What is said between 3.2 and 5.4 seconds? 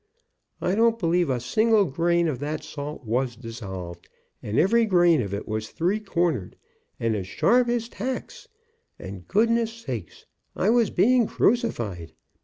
dissolved, and every grain of